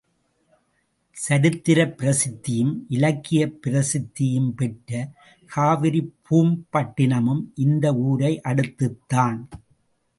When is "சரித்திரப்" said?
1.29-1.95